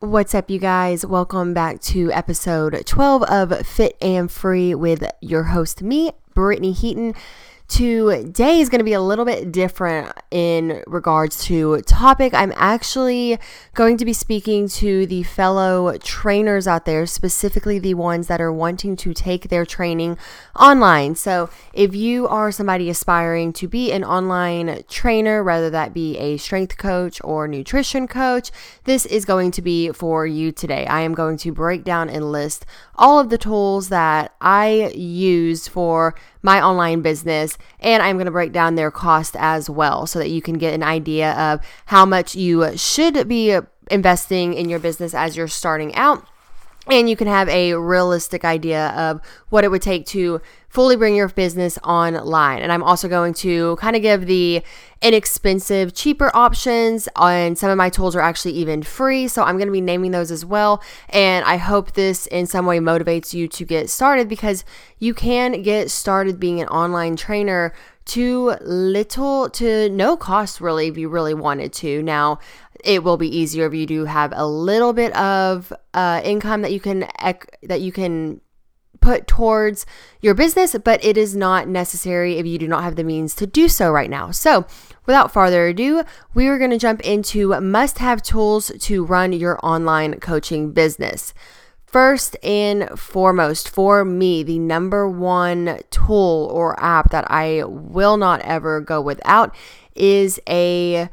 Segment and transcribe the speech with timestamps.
[0.00, 1.04] What's up, you guys?
[1.04, 7.14] Welcome back to episode 12 of Fit and Free with your host, me, Brittany Heaton.
[7.70, 12.34] Today is going to be a little bit different in regards to topic.
[12.34, 13.38] I'm actually
[13.74, 18.52] going to be speaking to the fellow trainers out there, specifically the ones that are
[18.52, 20.18] wanting to take their training
[20.56, 21.14] online.
[21.14, 26.38] So, if you are somebody aspiring to be an online trainer, whether that be a
[26.38, 28.50] strength coach or nutrition coach,
[28.82, 30.86] this is going to be for you today.
[30.86, 35.68] I am going to break down and list all of the tools that I use
[35.68, 40.18] for my online business and I'm going to break down their cost as well so
[40.18, 43.58] that you can get an idea of how much you should be
[43.90, 46.26] investing in your business as you're starting out.
[46.86, 50.40] And you can have a realistic idea of what it would take to
[50.70, 52.62] fully bring your business online.
[52.62, 54.62] And I'm also going to kind of give the
[55.02, 59.26] inexpensive, cheaper options, and some of my tools are actually even free.
[59.26, 60.82] So I'm going to be naming those as well.
[61.08, 64.64] And I hope this in some way motivates you to get started because
[64.98, 67.74] you can get started being an online trainer
[68.06, 72.02] to little to no cost really if you really wanted to.
[72.02, 72.38] Now,
[72.84, 76.72] it will be easier if you do have a little bit of uh, income that
[76.72, 77.08] you can
[77.62, 78.40] that you can
[79.00, 79.86] put towards
[80.20, 83.46] your business, but it is not necessary if you do not have the means to
[83.46, 84.30] do so right now.
[84.30, 84.66] So,
[85.06, 89.58] without further ado, we are going to jump into must have tools to run your
[89.64, 91.34] online coaching business.
[91.86, 98.40] First and foremost, for me, the number one tool or app that I will not
[98.42, 99.54] ever go without
[99.96, 101.08] is a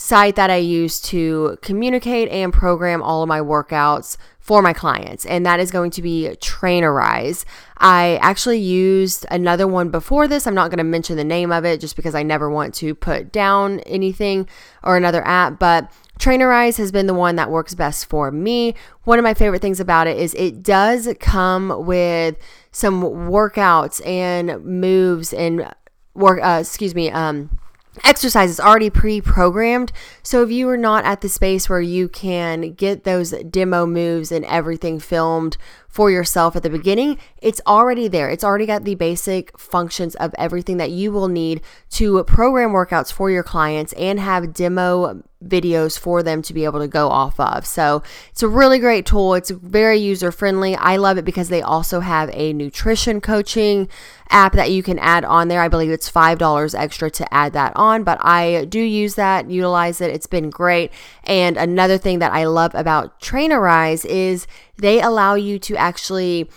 [0.00, 5.26] site that I use to communicate and program all of my workouts for my clients,
[5.26, 7.44] and that is going to be Trainerize.
[7.76, 10.46] I actually used another one before this.
[10.46, 12.94] I'm not going to mention the name of it just because I never want to
[12.94, 14.48] put down anything
[14.82, 18.74] or another app, but Trainerize has been the one that works best for me.
[19.04, 22.38] One of my favorite things about it is it does come with
[22.72, 25.70] some workouts and moves and
[26.14, 27.59] work, uh, excuse me, um,
[28.04, 29.90] exercise is already pre-programmed
[30.22, 34.30] so if you are not at the space where you can get those demo moves
[34.30, 35.56] and everything filmed
[35.90, 38.30] for yourself at the beginning, it's already there.
[38.30, 43.12] It's already got the basic functions of everything that you will need to program workouts
[43.12, 47.40] for your clients and have demo videos for them to be able to go off
[47.40, 47.64] of.
[47.64, 49.34] So it's a really great tool.
[49.34, 50.76] It's very user friendly.
[50.76, 53.88] I love it because they also have a nutrition coaching
[54.28, 55.62] app that you can add on there.
[55.62, 60.00] I believe it's $5 extra to add that on, but I do use that, utilize
[60.00, 60.10] it.
[60.10, 60.92] It's been great.
[61.24, 64.46] And another thing that I love about Trainerize is
[64.76, 66.50] they allow you to actually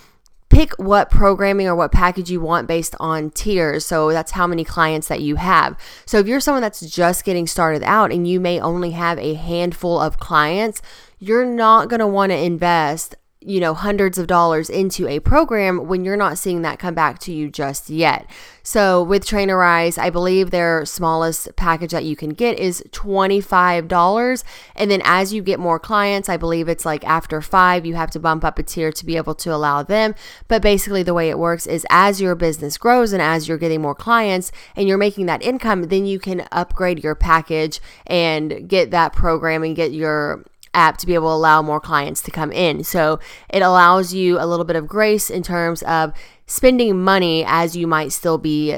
[0.53, 3.85] pick what programming or what package you want based on tiers.
[3.85, 5.77] So that's how many clients that you have.
[6.05, 9.33] So if you're someone that's just getting started out and you may only have a
[9.33, 10.81] handful of clients,
[11.17, 13.15] you're not going to want to invest
[13.45, 17.19] you know, hundreds of dollars into a program when you're not seeing that come back
[17.19, 18.29] to you just yet.
[18.65, 24.43] So with Trainerize, I believe their smallest package that you can get is $25.
[24.75, 28.11] And then as you get more clients, I believe it's like after five, you have
[28.11, 30.15] to bump up a tier to be able to allow them.
[30.47, 33.81] But basically, the way it works is as your business grows and as you're getting
[33.81, 38.91] more clients and you're making that income, then you can upgrade your package and get
[38.91, 42.51] that program and get your app to be able to allow more clients to come
[42.51, 42.83] in.
[42.83, 43.19] So
[43.49, 46.13] it allows you a little bit of grace in terms of
[46.45, 48.75] spending money as you might still be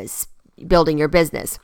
[0.67, 1.59] building your business.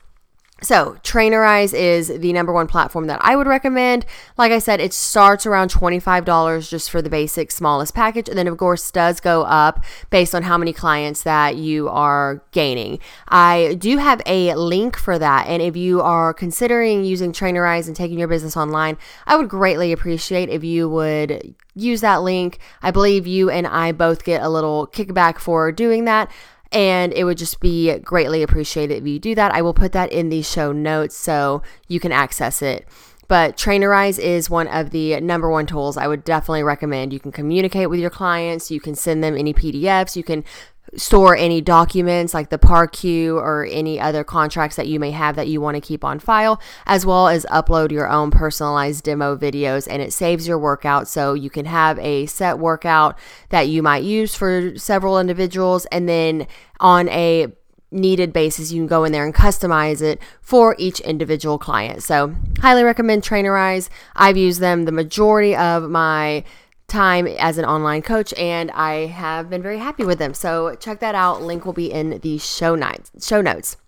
[0.62, 4.06] So, Trainerize is the number one platform that I would recommend.
[4.38, 8.28] Like I said, it starts around $25 just for the basic smallest package.
[8.28, 12.44] And then, of course, does go up based on how many clients that you are
[12.52, 13.00] gaining.
[13.26, 15.48] I do have a link for that.
[15.48, 19.90] And if you are considering using Trainerize and taking your business online, I would greatly
[19.90, 22.58] appreciate if you would use that link.
[22.82, 26.30] I believe you and I both get a little kickback for doing that
[26.72, 29.52] and it would just be greatly appreciated if you do that.
[29.52, 32.86] I will put that in the show notes so you can access it.
[33.28, 37.12] But Trainerize is one of the number one tools I would definitely recommend.
[37.12, 40.44] You can communicate with your clients, you can send them any PDFs, you can
[40.94, 45.48] store any documents like the PAR-Q or any other contracts that you may have that
[45.48, 49.88] you want to keep on file, as well as upload your own personalized demo videos.
[49.90, 53.18] And it saves your workout so you can have a set workout
[53.48, 55.86] that you might use for several individuals.
[55.86, 56.46] And then
[56.80, 57.48] on a
[57.90, 62.02] needed basis, you can go in there and customize it for each individual client.
[62.02, 63.88] So, highly recommend Trainerize.
[64.16, 66.44] I've used them the majority of my
[66.92, 70.34] time as an online coach and I have been very happy with them.
[70.34, 71.42] So check that out.
[71.42, 73.10] Link will be in the show notes.
[73.26, 73.78] Show notes.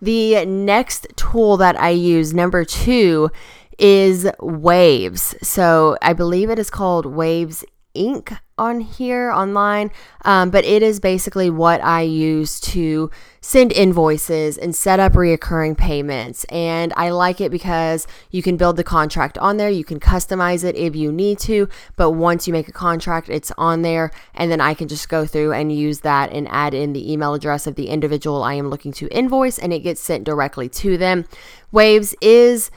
[0.00, 3.30] The next tool that I use, number two,
[3.78, 5.34] is Waves.
[5.42, 7.64] So I believe it is called Waves
[7.94, 8.38] Inc.
[8.56, 9.90] on here online,
[10.24, 13.10] um, but it is basically what I use to
[13.40, 16.44] send invoices and set up reoccurring payments.
[16.44, 20.64] And I like it because you can build the contract on there, you can customize
[20.64, 24.50] it if you need to, but once you make a contract, it's on there, and
[24.50, 27.66] then I can just go through and use that and add in the email address
[27.66, 31.24] of the individual I am looking to invoice, and it gets sent directly to them.
[31.72, 32.70] Waves is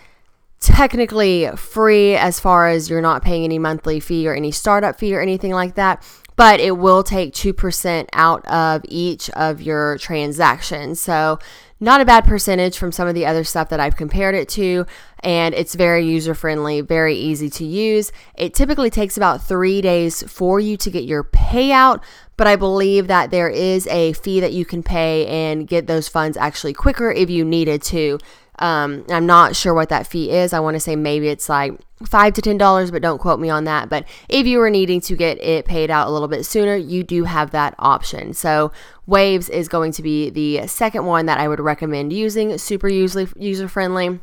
[0.59, 5.15] technically free as far as you're not paying any monthly fee or any startup fee
[5.15, 6.03] or anything like that,
[6.35, 10.99] but it will take 2% out of each of your transactions.
[10.99, 11.39] So,
[11.79, 14.87] not a bad percentage from some of the other stuff that I've compared it to,
[15.19, 18.11] and it's very user friendly, very easy to use.
[18.35, 22.01] It typically takes about three days for you to get your payout,
[22.35, 26.07] but I believe that there is a fee that you can pay and get those
[26.07, 28.17] funds actually quicker if you needed to.
[28.59, 30.53] Um, I'm not sure what that fee is.
[30.53, 33.49] I want to say maybe it's like five to ten dollars, but don't quote me
[33.49, 33.89] on that.
[33.89, 37.03] But if you were needing to get it paid out a little bit sooner, you
[37.03, 38.33] do have that option.
[38.33, 38.71] So
[39.05, 42.57] Waves is going to be the second one that I would recommend using.
[42.57, 44.19] Super user friendly.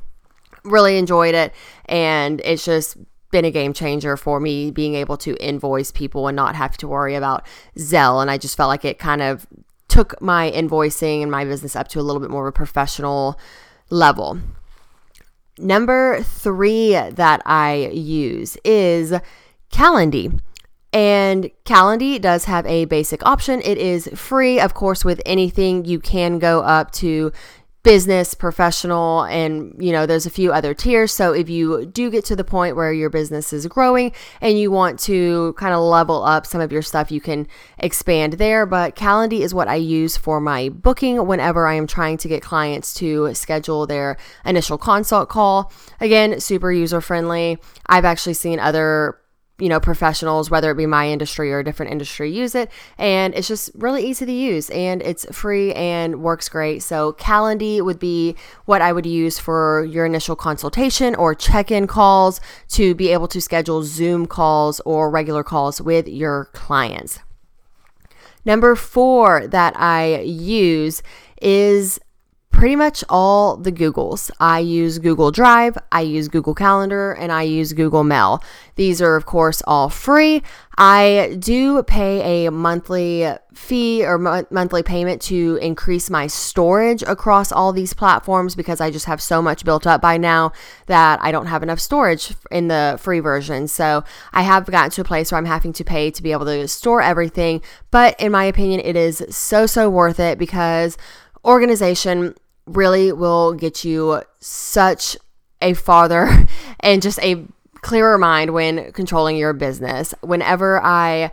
[0.64, 1.52] Really enjoyed it,
[1.86, 2.96] and it's just
[3.30, 6.88] been a game changer for me being able to invoice people and not have to
[6.88, 7.44] worry about
[7.76, 8.22] Zelle.
[8.22, 9.46] And I just felt like it kind of
[9.88, 13.38] took my invoicing and my business up to a little bit more of a professional
[13.90, 14.38] level.
[15.58, 19.14] Number three that I use is
[19.72, 20.40] Calendly.
[20.92, 23.60] And Calendly does have a basic option.
[23.64, 25.84] It is free, of course, with anything.
[25.84, 27.32] You can go up to
[27.84, 31.12] business, professional, and you know, there's a few other tiers.
[31.12, 34.70] So if you do get to the point where your business is growing and you
[34.70, 37.46] want to kind of level up some of your stuff, you can
[37.78, 38.64] expand there.
[38.66, 42.42] But Calendly is what I use for my booking whenever I am trying to get
[42.42, 44.16] clients to schedule their
[44.46, 45.70] initial consult call.
[46.00, 47.58] Again, super user friendly.
[47.86, 49.18] I've actually seen other
[49.58, 52.70] you know, professionals, whether it be my industry or a different industry, use it.
[52.98, 56.82] And it's just really easy to use and it's free and works great.
[56.82, 58.34] So, Calendly would be
[58.64, 62.40] what I would use for your initial consultation or check in calls
[62.70, 67.20] to be able to schedule Zoom calls or regular calls with your clients.
[68.44, 71.02] Number four that I use
[71.40, 72.00] is
[72.54, 74.30] pretty much all the Googles.
[74.38, 78.42] I use Google Drive, I use Google Calendar, and I use Google Mail.
[78.76, 80.42] These are, of course, all free.
[80.78, 87.52] I do pay a monthly fee or mo- monthly payment to increase my storage across
[87.52, 90.52] all these platforms because I just have so much built up by now
[90.86, 93.68] that I don't have enough storage in the free version.
[93.68, 96.46] So I have gotten to a place where I'm having to pay to be able
[96.46, 97.62] to store everything.
[97.90, 100.96] But in my opinion, it is so, so worth it because
[101.44, 102.34] organization
[102.66, 105.16] really will get you such
[105.60, 106.46] a farther
[106.80, 107.46] and just a
[107.82, 110.14] clearer mind when controlling your business.
[110.22, 111.30] Whenever I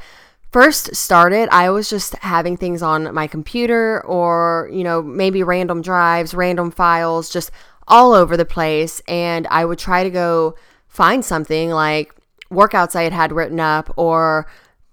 [0.52, 5.82] first started, I was just having things on my computer or, you know, maybe random
[5.82, 7.52] drives, random files, just
[7.88, 9.02] all over the place.
[9.08, 10.56] And I would try to go
[10.88, 12.14] find something like
[12.52, 14.46] workouts I had had written up or,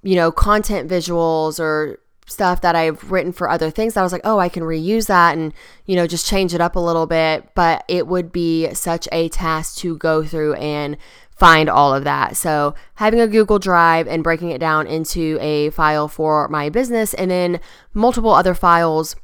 [0.02, 4.12] you know, content visuals or stuff that I've written for other things that I was
[4.12, 5.52] like, oh, I can reuse that and,
[5.86, 7.48] you know, just change it up a little bit.
[7.54, 10.96] But it would be such a task to go through and
[11.30, 12.36] find all of that.
[12.36, 17.14] So having a Google Drive and breaking it down into a file for my business
[17.14, 17.61] and then
[17.94, 19.14] multiple other files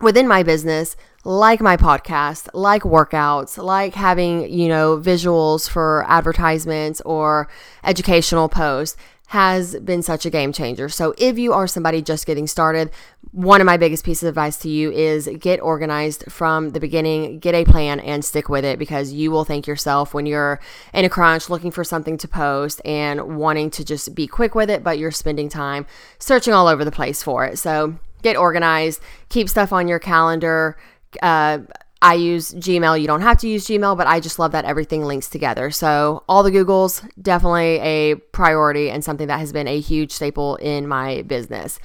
[0.00, 7.00] within my business like my podcast, like workouts, like having, you know, visuals for advertisements
[7.00, 7.48] or
[7.82, 10.88] educational posts has been such a game changer.
[10.88, 12.90] So, if you are somebody just getting started,
[13.32, 17.40] one of my biggest pieces of advice to you is get organized from the beginning,
[17.40, 20.60] get a plan, and stick with it because you will thank yourself when you're
[20.94, 24.70] in a crunch looking for something to post and wanting to just be quick with
[24.70, 25.86] it, but you're spending time
[26.18, 27.58] searching all over the place for it.
[27.58, 30.76] So, get organized, keep stuff on your calendar.
[31.20, 31.58] Uh,
[32.02, 33.00] I use Gmail.
[33.00, 35.70] You don't have to use Gmail, but I just love that everything links together.
[35.70, 40.56] So, all the Googles, definitely a priority and something that has been a huge staple
[40.56, 41.78] in my business.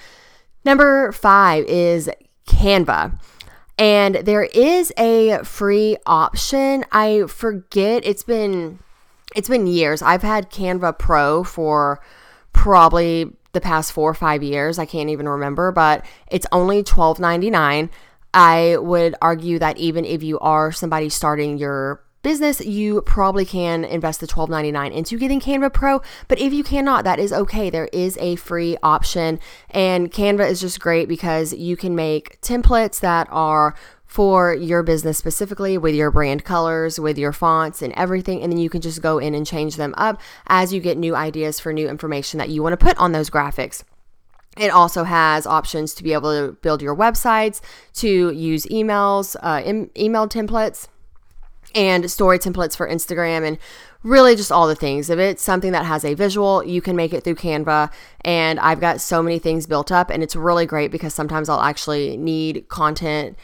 [0.65, 2.09] Number five is
[2.47, 3.19] Canva.
[3.77, 6.85] And there is a free option.
[6.91, 8.79] I forget it's been
[9.35, 10.01] it's been years.
[10.01, 12.01] I've had Canva Pro for
[12.53, 14.77] probably the past 4 or 5 years.
[14.77, 17.89] I can't even remember, but it's only $12.99.
[18.33, 23.83] I would argue that even if you are somebody starting your business, you probably can
[23.83, 26.01] invest the $12.99 into getting Canva Pro.
[26.27, 27.69] But if you cannot, that is okay.
[27.69, 32.99] There is a free option, and Canva is just great because you can make templates
[32.99, 38.41] that are for your business specifically with your brand colors, with your fonts and everything.
[38.41, 41.15] And then you can just go in and change them up as you get new
[41.15, 43.83] ideas for new information that you want to put on those graphics.
[44.57, 47.61] It also has options to be able to build your websites,
[47.95, 50.87] to use emails, uh, em- email templates,
[51.73, 53.57] and story templates for Instagram, and
[54.03, 55.09] really just all the things.
[55.09, 57.91] If it's something that has a visual, you can make it through Canva.
[58.25, 61.61] And I've got so many things built up, and it's really great because sometimes I'll
[61.61, 63.37] actually need content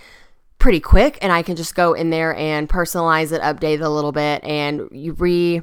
[0.59, 3.89] pretty quick and I can just go in there and personalize it, update it a
[3.89, 5.61] little bit, and you re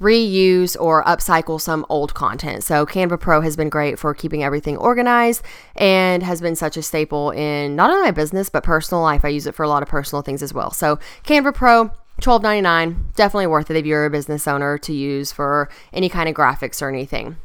[0.00, 2.62] reuse or upcycle some old content.
[2.64, 5.42] So Canva Pro has been great for keeping everything organized
[5.74, 9.24] and has been such a staple in not only my business but personal life.
[9.24, 10.70] I use it for a lot of personal things as well.
[10.70, 15.68] So Canva Pro $12.99 definitely worth it if you're a business owner to use for
[15.92, 17.36] any kind of graphics or anything.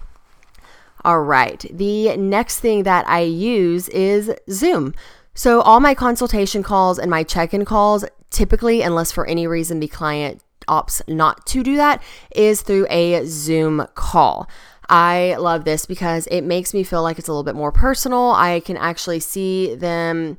[1.04, 4.94] All right, the next thing that I use is Zoom.
[5.34, 9.80] So, all my consultation calls and my check in calls, typically, unless for any reason
[9.80, 12.02] the client opts not to do that,
[12.34, 14.50] is through a Zoom call.
[14.90, 18.32] I love this because it makes me feel like it's a little bit more personal.
[18.32, 20.38] I can actually see them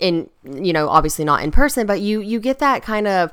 [0.00, 3.32] in, you know, obviously not in person, but you you get that kind of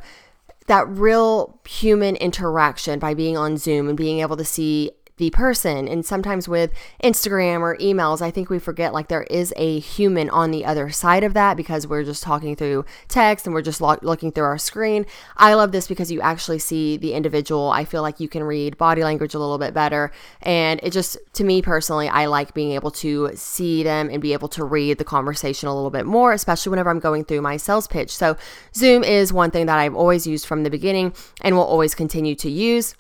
[0.68, 5.88] that real human interaction by being on Zoom and being able to see the person.
[5.88, 6.72] And sometimes with
[7.04, 10.90] Instagram or emails, I think we forget like there is a human on the other
[10.90, 14.46] side of that because we're just talking through text and we're just lo- looking through
[14.46, 15.06] our screen.
[15.38, 17.70] I love this because you actually see the individual.
[17.70, 20.12] I feel like you can read body language a little bit better.
[20.42, 24.34] And it just, to me personally, I like being able to see them and be
[24.34, 27.58] able to read the conversation a little bit more, especially whenever I'm going through my
[27.58, 28.10] sales pitch.
[28.10, 28.38] So,
[28.74, 32.34] Zoom is one thing that I've always used from the beginning and will always continue
[32.34, 32.96] to use.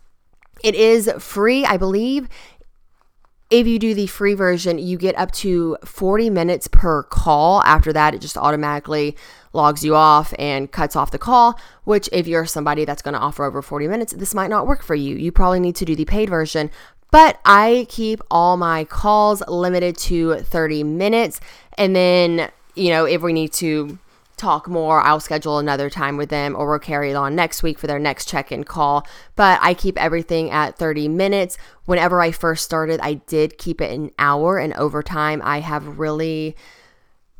[0.63, 2.27] It is free, I believe.
[3.50, 7.62] If you do the free version, you get up to 40 minutes per call.
[7.63, 9.18] After that, it just automatically
[9.51, 13.20] logs you off and cuts off the call, which, if you're somebody that's going to
[13.20, 15.18] offer over 40 minutes, this might not work for you.
[15.18, 16.72] You probably need to do the paid version.
[17.12, 21.41] But I keep all my calls limited to 30 minutes.
[21.77, 24.00] And then, you know, if we need to
[24.42, 27.78] talk more, I'll schedule another time with them or we'll carry it on next week
[27.78, 29.08] for their next check in call.
[29.36, 31.58] But I keep everything at 30 minutes.
[31.86, 36.00] Whenever I first started, I did keep it an hour, and over time, I have
[36.00, 36.56] really,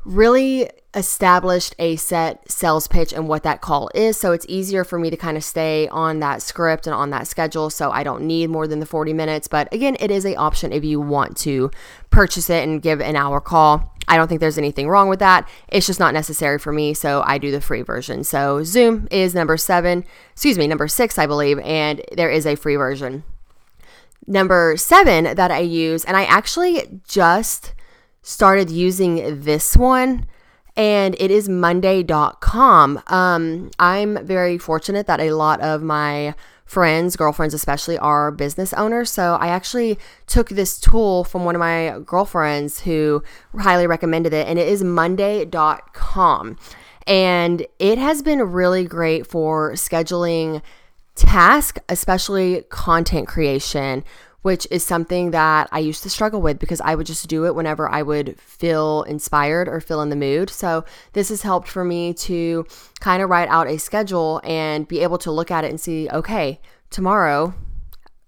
[0.06, 4.18] really established a set sales pitch and what that call is.
[4.18, 7.28] So it's easier for me to kind of stay on that script and on that
[7.28, 7.70] schedule.
[7.70, 9.48] So I don't need more than the 40 minutes.
[9.48, 11.72] But again, it is a option if you want to
[12.10, 13.96] purchase it and give an hour call.
[14.08, 15.48] I don't think there's anything wrong with that.
[15.70, 16.94] It's just not necessary for me.
[16.94, 18.26] So I do the free version.
[18.26, 22.56] So Zoom is number seven, excuse me, number six, I believe, and there is a
[22.56, 23.24] free version.
[24.28, 27.74] Number seven that I use, and I actually just
[28.22, 30.26] started using this one
[30.76, 33.02] and it is monday.com.
[33.08, 36.34] Um, I'm very fortunate that a lot of my
[36.66, 39.12] friends, girlfriends especially, are business owners.
[39.12, 43.24] So I actually took this tool from one of my girlfriends who
[43.60, 46.58] highly recommended it, and it is monday.com.
[47.08, 50.62] And it has been really great for scheduling
[51.16, 54.04] tasks, especially content creation
[54.42, 57.56] which is something that I used to struggle with because I would just do it
[57.56, 60.50] whenever I would feel inspired or feel in the mood.
[60.50, 60.84] So,
[61.14, 62.66] this has helped for me to
[63.00, 66.10] kind of write out a schedule and be able to look at it and see,
[66.10, 67.54] okay, tomorrow,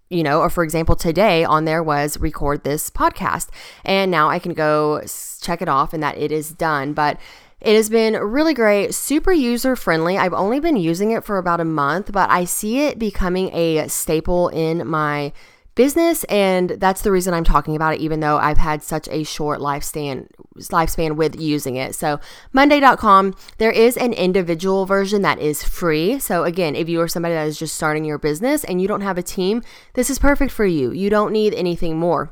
[0.09, 3.49] you know, or for example, today on there was record this podcast.
[3.83, 5.01] And now I can go
[5.41, 6.93] check it off and that it is done.
[6.93, 7.19] But
[7.59, 10.17] it has been really great, super user friendly.
[10.17, 13.87] I've only been using it for about a month, but I see it becoming a
[13.87, 15.31] staple in my
[15.75, 19.23] business and that's the reason I'm talking about it even though I've had such a
[19.23, 21.95] short lifespan lifespan with using it.
[21.95, 22.19] So
[22.51, 26.19] monday.com there is an individual version that is free.
[26.19, 29.01] So again, if you are somebody that is just starting your business and you don't
[29.01, 29.63] have a team,
[29.93, 30.91] this is perfect for you.
[30.91, 32.31] You don't need anything more.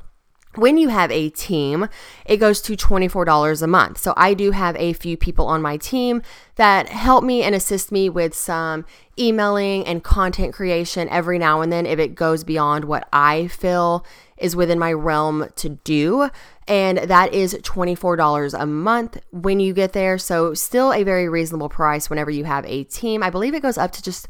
[0.55, 1.87] When you have a team,
[2.25, 3.97] it goes to $24 a month.
[3.99, 6.21] So I do have a few people on my team
[6.55, 8.85] that help me and assist me with some
[9.17, 14.05] emailing and content creation every now and then if it goes beyond what I feel
[14.35, 16.29] is within my realm to do.
[16.67, 20.17] And that is $24 a month when you get there.
[20.17, 23.23] So, still a very reasonable price whenever you have a team.
[23.23, 24.27] I believe it goes up to just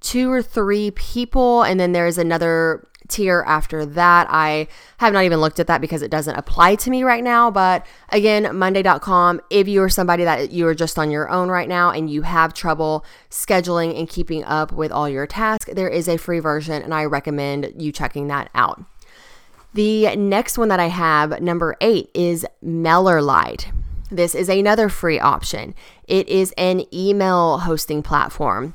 [0.00, 1.62] two or three people.
[1.62, 4.26] And then there's another tier after that.
[4.30, 4.66] I
[4.98, 7.50] have not even looked at that because it doesn't apply to me right now.
[7.50, 11.68] But again, Monday.com, if you are somebody that you are just on your own right
[11.68, 16.08] now and you have trouble scheduling and keeping up with all your tasks, there is
[16.08, 18.82] a free version and I recommend you checking that out.
[19.74, 23.72] The next one that I have, number eight, is MailerLite.
[24.10, 25.74] this is another free option.
[26.06, 28.74] It is an email hosting platform.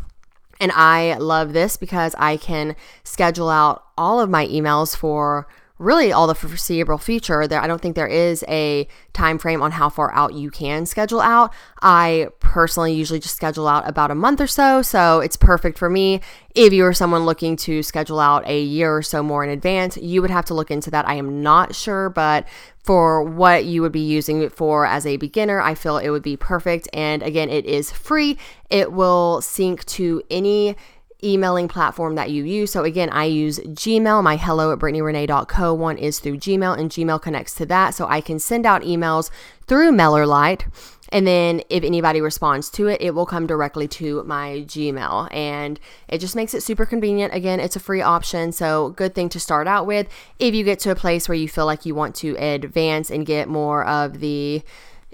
[0.59, 5.47] And I love this because I can schedule out all of my emails for
[5.77, 9.72] really all the foreseeable future there i don't think there is a time frame on
[9.72, 11.51] how far out you can schedule out.
[11.81, 15.89] I personally usually just schedule out about a month or so so it's perfect for
[15.89, 16.22] me.
[16.53, 19.98] If you are someone looking to schedule out a year or so more in advance
[19.98, 21.07] you would have to look into that.
[21.07, 22.48] I am not sure but
[22.84, 26.24] for what you would be using it for as a beginner i feel it would
[26.24, 26.88] be perfect.
[26.93, 28.38] And again it is free.
[28.69, 30.75] It will sync to any
[31.24, 32.71] emailing platform that you use.
[32.71, 34.24] So again, I use Gmail.
[34.24, 37.95] My hello at brittanyrene.co one is through Gmail and Gmail connects to that.
[37.95, 39.31] So I can send out emails
[39.67, 40.71] through MailerLite.
[41.09, 45.33] And then if anybody responds to it, it will come directly to my Gmail.
[45.33, 47.33] And it just makes it super convenient.
[47.33, 48.51] Again, it's a free option.
[48.51, 50.07] So good thing to start out with.
[50.38, 53.25] If you get to a place where you feel like you want to advance and
[53.25, 54.63] get more of the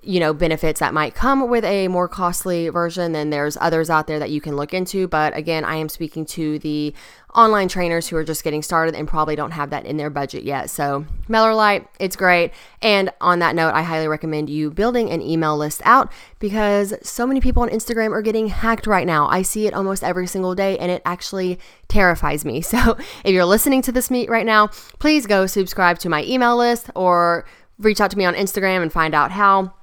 [0.03, 4.07] you know benefits that might come with a more costly version then there's others out
[4.07, 5.07] there that you can look into.
[5.07, 6.93] But again i am speaking to the
[7.33, 10.43] online trainers who are just getting started and probably don't have that in their budget
[10.43, 10.69] yet.
[10.69, 12.51] So MailerLite it's great.
[12.81, 17.25] And on that note i highly recommend you building an email list out because so
[17.25, 19.27] many people on instagram are getting hacked right now.
[19.27, 22.61] I see it almost every single day and it actually terrifies me.
[22.73, 24.67] So if you're listening to this meet right now
[24.97, 27.45] please go subscribe to my email list or
[27.77, 29.73] reach out to me on instagram and find out how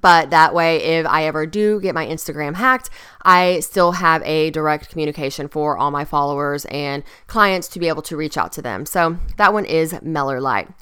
[0.00, 2.90] but that way, if I ever do get my Instagram hacked,
[3.22, 8.02] I still have a direct communication for all my followers and clients to be able
[8.02, 8.86] to reach out to them.
[8.86, 10.72] So that one is MailerLite.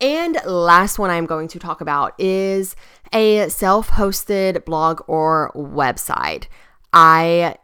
[0.00, 2.76] And last one I'm going to talk about is
[3.12, 6.46] a self hosted blog or website.
[6.92, 7.56] I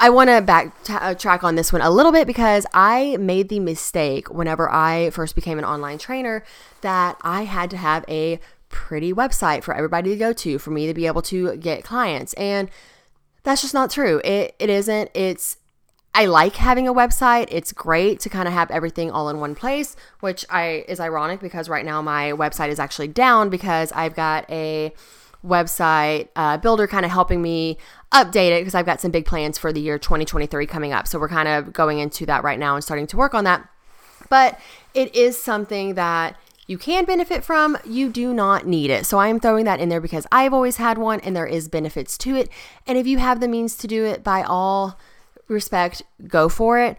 [0.00, 3.60] I want to backtrack uh, on this one a little bit because I made the
[3.60, 6.44] mistake whenever I first became an online trainer
[6.80, 8.40] that I had to have a
[8.74, 12.32] pretty website for everybody to go to for me to be able to get clients.
[12.34, 12.68] And
[13.44, 14.20] that's just not true.
[14.24, 15.10] It it isn't.
[15.14, 15.58] It's
[16.12, 17.46] I like having a website.
[17.50, 21.40] It's great to kind of have everything all in one place, which I is ironic
[21.40, 24.92] because right now my website is actually down because I've got a
[25.46, 27.78] website uh, builder kind of helping me
[28.12, 31.06] update it because I've got some big plans for the year 2023 coming up.
[31.06, 33.68] So we're kind of going into that right now and starting to work on that.
[34.30, 34.58] But
[34.94, 39.06] it is something that you can benefit from, you do not need it.
[39.06, 41.68] So I am throwing that in there because I've always had one and there is
[41.68, 42.48] benefits to it.
[42.86, 44.98] And if you have the means to do it, by all
[45.48, 46.96] respect, go for it.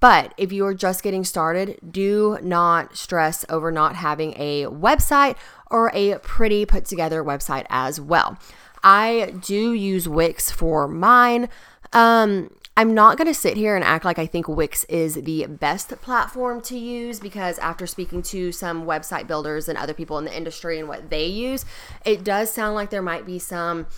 [0.00, 5.36] But if you are just getting started, do not stress over not having a website
[5.70, 8.38] or a pretty put together website as well.
[8.84, 11.48] I do use Wix for mine.
[11.92, 15.46] Um, I'm not going to sit here and act like I think Wix is the
[15.46, 20.24] best platform to use because after speaking to some website builders and other people in
[20.24, 21.64] the industry and what they use,
[22.04, 23.88] it does sound like there might be some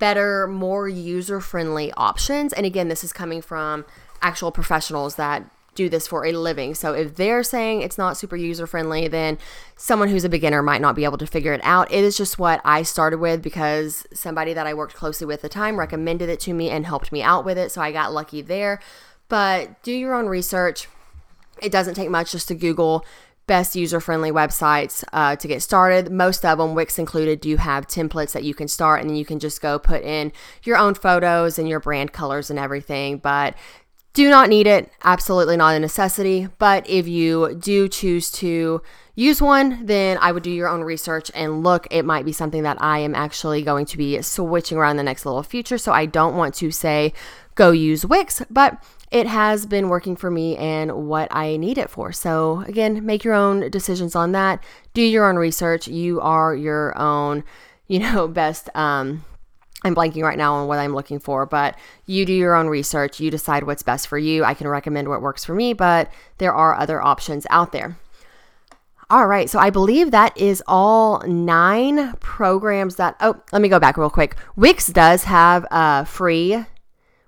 [0.00, 2.52] better, more user friendly options.
[2.52, 3.84] And again, this is coming from
[4.20, 6.74] actual professionals that do this for a living.
[6.74, 9.38] So if they're saying it's not super user friendly, then
[9.76, 11.90] someone who's a beginner might not be able to figure it out.
[11.92, 15.42] It is just what I started with because somebody that I worked closely with at
[15.42, 17.72] the time recommended it to me and helped me out with it.
[17.72, 18.80] So I got lucky there.
[19.28, 20.88] But do your own research.
[21.62, 23.04] It doesn't take much just to Google
[23.46, 26.10] best user friendly websites uh, to get started.
[26.10, 29.38] Most of them, Wix included, do have templates that you can start and you can
[29.38, 30.32] just go put in
[30.62, 33.18] your own photos and your brand colors and everything.
[33.18, 33.54] But
[34.14, 36.48] do not need it, absolutely not a necessity.
[36.58, 38.80] But if you do choose to
[39.16, 41.88] use one, then I would do your own research and look.
[41.90, 45.26] It might be something that I am actually going to be switching around the next
[45.26, 45.78] little future.
[45.78, 47.12] So I don't want to say
[47.56, 51.90] go use Wix, but it has been working for me and what I need it
[51.90, 52.12] for.
[52.12, 54.62] So again, make your own decisions on that.
[54.92, 55.88] Do your own research.
[55.88, 57.42] You are your own,
[57.88, 59.24] you know, best um
[59.84, 63.20] I'm blanking right now on what I'm looking for, but you do your own research.
[63.20, 64.42] You decide what's best for you.
[64.42, 67.98] I can recommend what works for me, but there are other options out there.
[69.10, 73.16] All right, so I believe that is all nine programs that.
[73.20, 74.36] Oh, let me go back real quick.
[74.56, 76.64] Wix does have a free.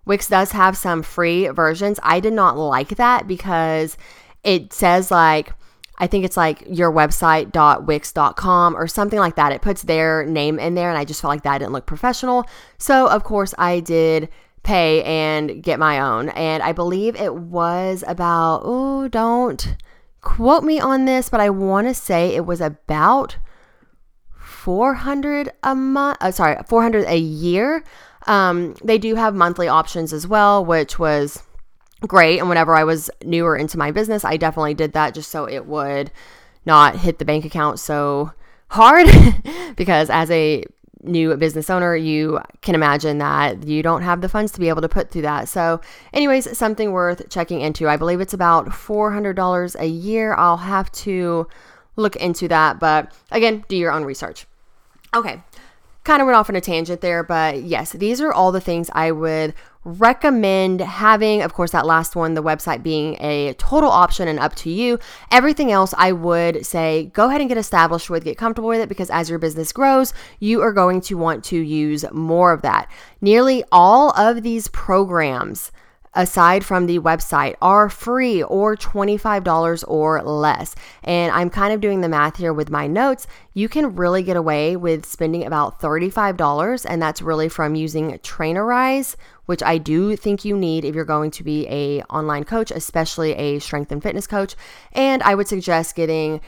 [0.06, 2.00] Wix does have some free versions.
[2.02, 3.98] I did not like that because
[4.42, 5.52] it says like
[5.98, 9.52] I think it's like your website.wix.com or something like that.
[9.52, 12.44] It puts their name in there, and I just felt like that didn't look professional.
[12.78, 14.28] So, of course, I did
[14.66, 16.28] pay and get my own.
[16.30, 19.76] And I believe it was about, oh, don't
[20.20, 23.36] quote me on this, but I want to say it was about
[24.38, 26.18] 400 a month.
[26.20, 27.84] Uh, sorry, 400 a year.
[28.26, 31.44] Um, they do have monthly options as well, which was
[32.00, 32.38] great.
[32.38, 35.66] And whenever I was newer into my business, I definitely did that just so it
[35.66, 36.10] would
[36.64, 38.32] not hit the bank account so
[38.68, 39.06] hard
[39.76, 40.64] because as a
[41.02, 44.82] new business owner, you can imagine that you don't have the funds to be able
[44.82, 45.48] to put through that.
[45.48, 45.80] So,
[46.12, 47.88] anyways, something worth checking into.
[47.88, 50.34] I believe it's about $400 a year.
[50.34, 51.46] I'll have to
[51.96, 54.46] look into that, but again, do your own research.
[55.14, 55.42] Okay,
[56.04, 58.90] kind of went off on a tangent there, but yes, these are all the things
[58.92, 59.54] I would
[59.86, 61.42] recommend having.
[61.42, 64.98] Of course, that last one, the website being a total option and up to you.
[65.30, 68.88] Everything else, I would say go ahead and get established with, get comfortable with it
[68.88, 72.90] because as your business grows, you are going to want to use more of that.
[73.20, 75.70] Nearly all of these programs
[76.16, 80.74] aside from the website are free or $25 or less.
[81.04, 83.26] And I'm kind of doing the math here with my notes.
[83.52, 89.14] You can really get away with spending about $35 and that's really from using Trainerize,
[89.46, 93.32] which I do think you need if you're going to be a online coach, especially
[93.34, 94.54] a strength and fitness coach.
[94.92, 96.40] And I would suggest getting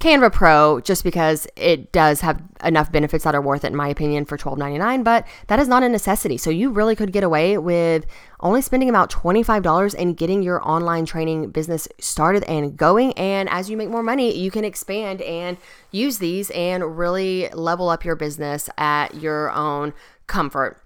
[0.00, 3.88] Canva Pro just because it does have enough benefits that are worth it in my
[3.88, 6.36] opinion for $12.99, but that is not a necessity.
[6.36, 8.04] So you really could get away with
[8.40, 13.70] only spending about $25 and getting your online training business started and going and as
[13.70, 15.56] you make more money, you can expand and
[15.90, 19.94] use these and really level up your business at your own
[20.26, 20.83] comfort.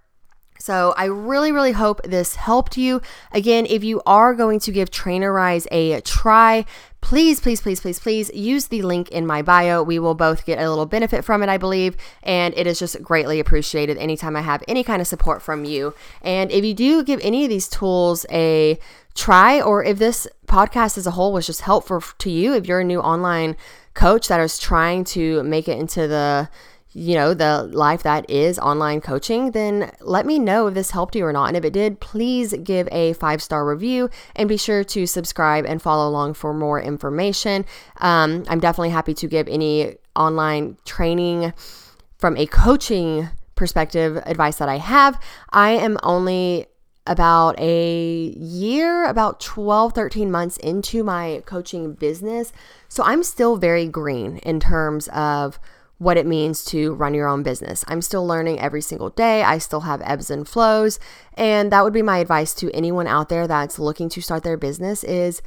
[0.58, 3.00] So I really, really hope this helped you.
[3.32, 6.64] Again, if you are going to give Trainerize a try,
[7.00, 9.82] please, please, please, please, please use the link in my bio.
[9.82, 13.02] We will both get a little benefit from it, I believe, and it is just
[13.02, 15.94] greatly appreciated anytime I have any kind of support from you.
[16.22, 18.78] And if you do give any of these tools a
[19.14, 22.80] try, or if this podcast as a whole was just helpful to you, if you're
[22.80, 23.56] a new online
[23.94, 26.48] coach that is trying to make it into the
[26.92, 31.14] you know, the life that is online coaching, then let me know if this helped
[31.14, 31.46] you or not.
[31.46, 35.66] And if it did, please give a five star review and be sure to subscribe
[35.66, 37.64] and follow along for more information.
[37.98, 41.52] Um, I'm definitely happy to give any online training
[42.16, 45.20] from a coaching perspective advice that I have.
[45.50, 46.66] I am only
[47.06, 52.52] about a year, about 12, 13 months into my coaching business.
[52.88, 55.58] So I'm still very green in terms of
[55.98, 57.84] what it means to run your own business.
[57.88, 59.42] I'm still learning every single day.
[59.42, 60.98] I still have ebbs and flows,
[61.34, 64.56] and that would be my advice to anyone out there that's looking to start their
[64.56, 65.42] business is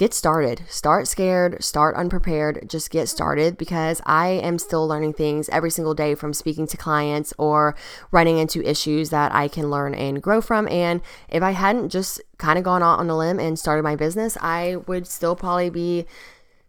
[0.00, 0.62] get started.
[0.66, 5.92] Start scared, start unprepared, just get started because I am still learning things every single
[5.92, 7.76] day from speaking to clients or
[8.10, 10.68] running into issues that I can learn and grow from.
[10.68, 13.94] And if I hadn't just kind of gone out on a limb and started my
[13.94, 16.06] business, I would still probably be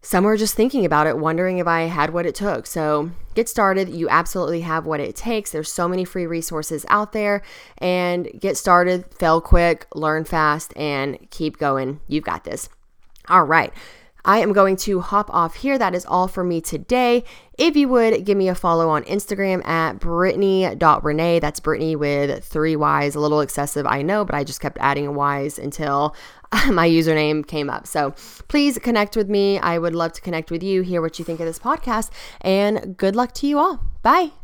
[0.02, 2.66] some are just thinking about it, wondering if I had what it took.
[2.66, 3.90] So get started.
[3.90, 5.52] You absolutely have what it takes.
[5.52, 7.44] There's so many free resources out there.
[7.78, 12.02] And get started, fail quick, learn fast, and keep going.
[12.08, 12.68] You've got this.
[13.30, 13.72] All right.
[14.24, 15.80] I am going to hop off here.
[15.80, 17.24] That is all for me today.
[17.58, 21.40] If you would give me a follow on Instagram at Brittany.Renee.
[21.40, 23.16] That's Brittany with three Y's.
[23.16, 26.16] A little excessive, I know, but I just kept adding Y's until
[26.70, 27.88] my username came up.
[27.88, 28.14] So
[28.48, 29.60] please connect with me.
[29.60, 32.10] I would love to connect with you, hear what you think of this podcast,
[32.42, 33.80] and good luck to you all.
[34.02, 34.41] Bye.